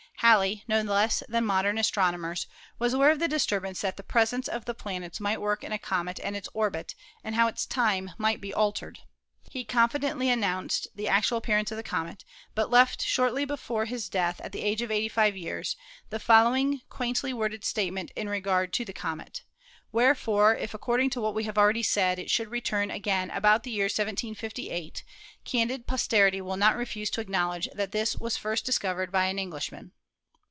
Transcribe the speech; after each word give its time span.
Halley, 0.23 0.63
no 0.67 0.79
less 0.83 1.23
than 1.27 1.47
modern 1.47 1.77
astron 1.77 2.13
omers, 2.13 2.45
was 2.77 2.93
aware 2.93 3.09
of 3.09 3.17
the 3.17 3.27
disturbance 3.27 3.81
that 3.81 3.97
the 3.97 4.03
presence 4.03 4.47
of 4.47 4.65
the 4.65 4.75
planets 4.75 5.19
might 5.19 5.41
work 5.41 5.63
in 5.63 5.71
a 5.71 5.79
comet 5.79 6.19
and 6.19 6.35
its 6.35 6.47
orbit, 6.53 6.93
and 7.23 7.33
how 7.33 7.47
its 7.47 7.65
time 7.65 8.11
might 8.19 8.39
be 8.39 8.53
altered. 8.53 8.99
He 9.49 9.65
confidently 9.65 10.29
announced 10.29 10.87
the 10.93 11.07
actual 11.07 11.39
appearance 11.39 11.71
of 11.71 11.77
the 11.77 11.81
comet, 11.81 12.23
but 12.53 12.69
left 12.69 13.01
shortly 13.01 13.45
before 13.45 13.85
his 13.85 14.09
death, 14.09 14.39
at 14.41 14.51
the 14.51 14.61
age 14.61 14.83
of 14.83 14.91
85 14.91 15.35
years, 15.35 15.75
the 16.11 16.19
following 16.19 16.81
quaintly 16.87 17.33
worded 17.33 17.65
statement 17.65 18.11
in 18.15 18.29
regard 18.29 18.73
to 18.73 18.85
the 18.85 18.93
comet: 18.93 19.41
"Wherefore, 19.91 20.55
if 20.55 20.75
according 20.75 21.09
to 21.11 21.19
what 21.21 21.33
we 21.33 21.45
have 21.45 21.57
already 21.57 21.81
said, 21.81 22.19
it 22.19 22.29
should 22.29 22.51
return 22.51 22.91
again 22.91 23.31
about 23.31 23.63
the 23.63 23.71
year 23.71 23.85
1758, 23.85 25.03
candid 25.45 25.87
posterity 25.87 26.41
will 26.41 26.57
not 26.57 26.77
refuse 26.77 27.09
to 27.09 27.21
acknowledge 27.21 27.67
that 27.73 27.91
this 27.91 28.15
was 28.17 28.37
first 28.37 28.63
discovered 28.67 29.11
by 29.11 29.23
an 29.25 29.39
Eng 29.39 29.47
234 29.49 29.57
ASTRONOMY 29.79 29.87
lishman." 29.89 29.91